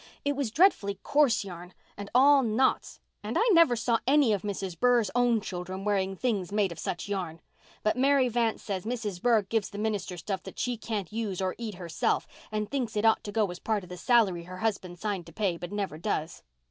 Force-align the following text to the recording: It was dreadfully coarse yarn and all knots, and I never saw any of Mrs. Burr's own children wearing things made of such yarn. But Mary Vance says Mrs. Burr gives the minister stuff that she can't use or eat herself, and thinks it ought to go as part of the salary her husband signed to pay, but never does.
It 0.25 0.35
was 0.35 0.49
dreadfully 0.49 0.95
coarse 1.03 1.43
yarn 1.43 1.75
and 1.95 2.09
all 2.15 2.41
knots, 2.41 2.99
and 3.21 3.37
I 3.37 3.47
never 3.51 3.75
saw 3.75 3.99
any 4.07 4.33
of 4.33 4.41
Mrs. 4.41 4.75
Burr's 4.79 5.11
own 5.13 5.41
children 5.41 5.85
wearing 5.85 6.15
things 6.15 6.51
made 6.51 6.71
of 6.71 6.79
such 6.79 7.07
yarn. 7.07 7.39
But 7.83 7.95
Mary 7.95 8.27
Vance 8.27 8.63
says 8.63 8.83
Mrs. 8.83 9.21
Burr 9.21 9.43
gives 9.43 9.69
the 9.69 9.77
minister 9.77 10.17
stuff 10.17 10.41
that 10.41 10.57
she 10.57 10.75
can't 10.75 11.13
use 11.13 11.39
or 11.39 11.53
eat 11.59 11.75
herself, 11.75 12.25
and 12.51 12.67
thinks 12.67 12.97
it 12.97 13.05
ought 13.05 13.23
to 13.23 13.31
go 13.31 13.51
as 13.51 13.59
part 13.59 13.83
of 13.83 13.89
the 13.89 13.95
salary 13.97 14.45
her 14.45 14.57
husband 14.57 14.97
signed 14.97 15.27
to 15.27 15.33
pay, 15.33 15.55
but 15.55 15.71
never 15.71 15.99
does. 15.99 16.41